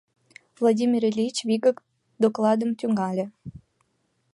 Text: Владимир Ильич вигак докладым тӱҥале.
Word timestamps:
Владимир 0.57 1.01
Ильич 1.09 1.37
вигак 1.47 1.77
докладым 2.21 2.71
тӱҥале. 2.79 3.25